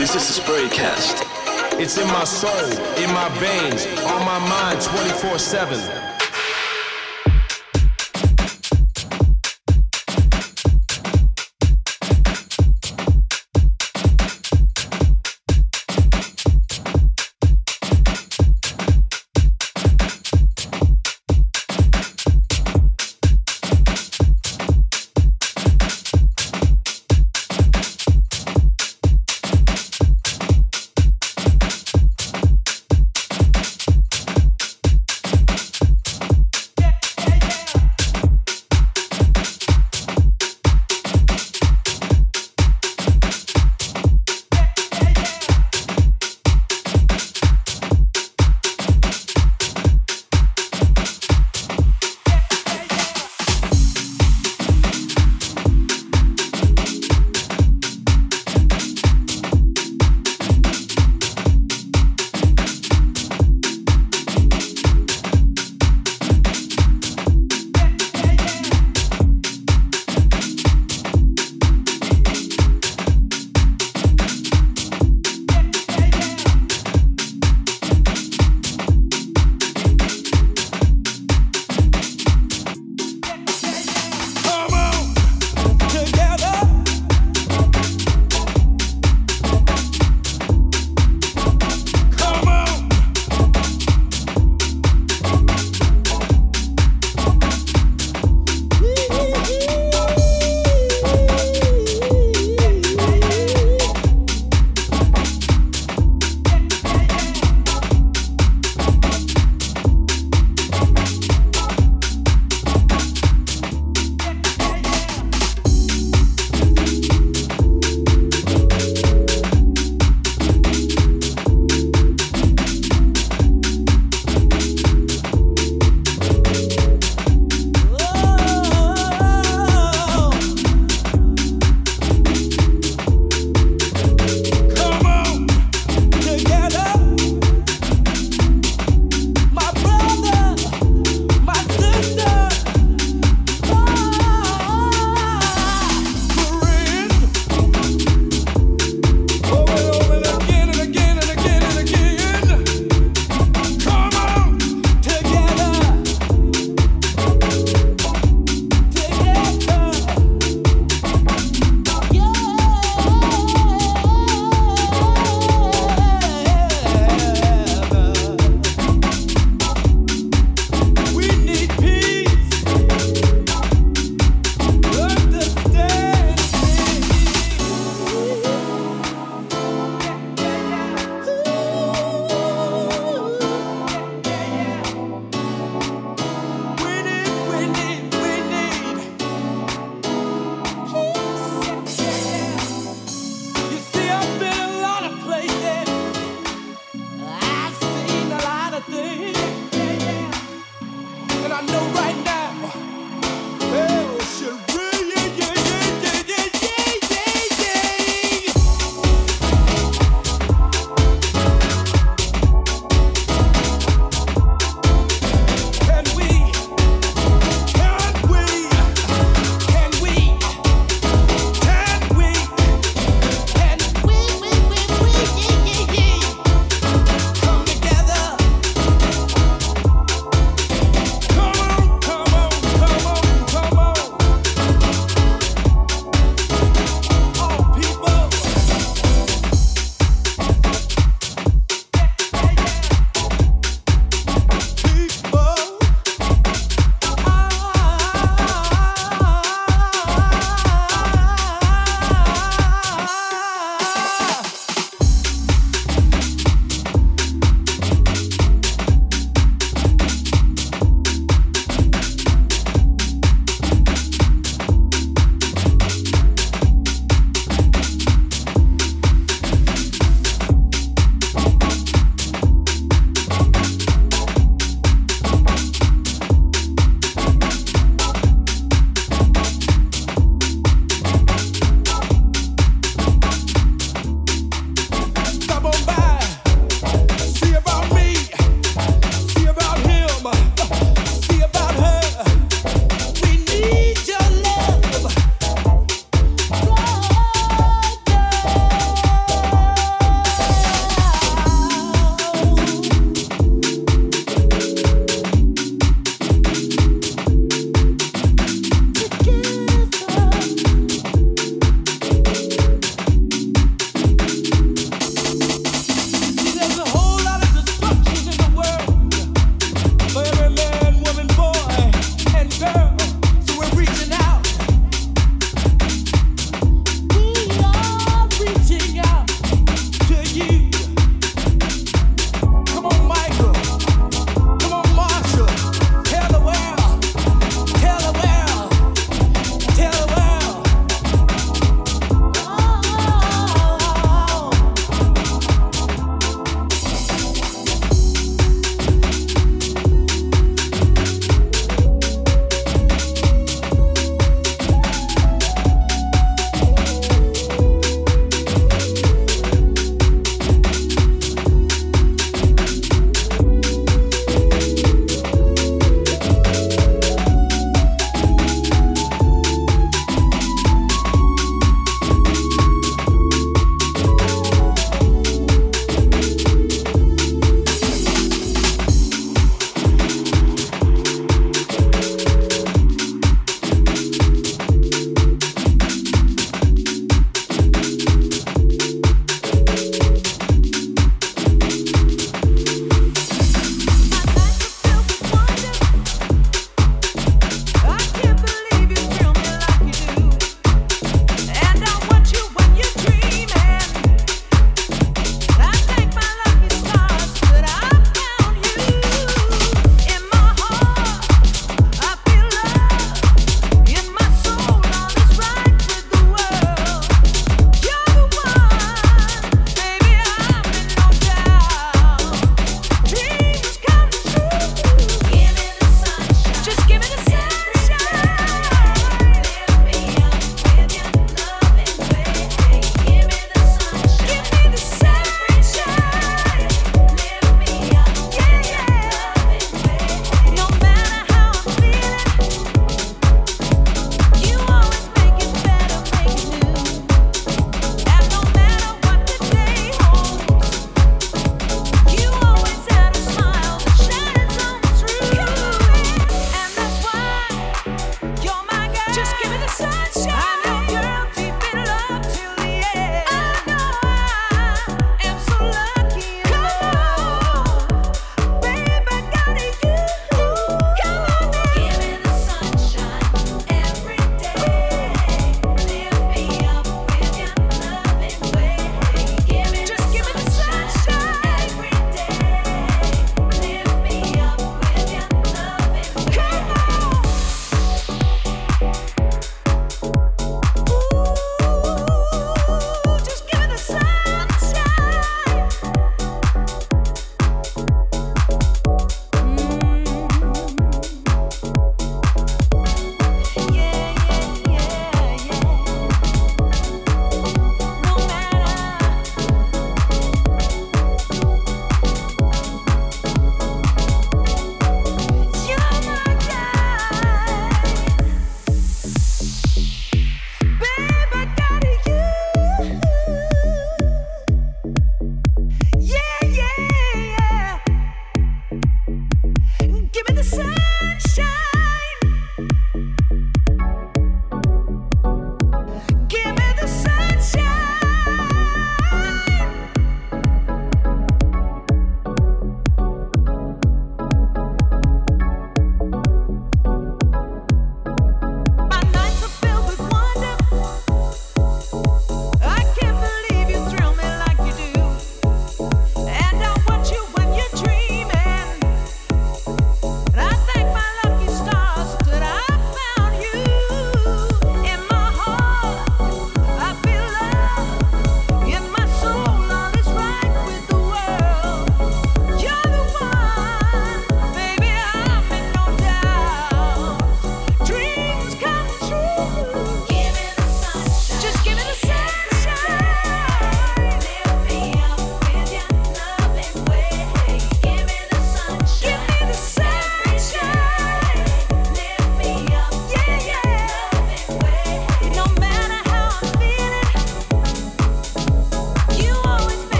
This 0.00 0.14
is 0.14 0.34
the 0.34 0.42
Spraycast. 0.42 1.78
It's 1.78 1.98
in 1.98 2.06
my 2.06 2.24
soul, 2.24 2.50
in 2.96 3.12
my 3.12 3.28
veins, 3.38 3.84
on 4.04 4.24
my 4.24 4.38
mind 4.48 4.80
24 4.80 5.38
7. 5.38 6.09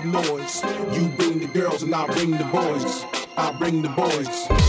noise. 0.00 0.62
You 0.92 1.08
bring 1.08 1.38
the 1.40 1.48
girls 1.52 1.82
and 1.82 1.94
I 1.94 2.06
bring 2.06 2.30
the 2.30 2.44
boys. 2.44 3.04
I 3.36 3.52
bring 3.52 3.82
the 3.82 3.90
boys. 3.90 4.61